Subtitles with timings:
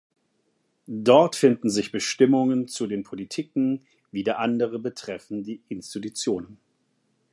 [0.87, 6.57] Dort finden sich Bestimmungen zu den Politiken, wieder andere betreffen die Institutionen.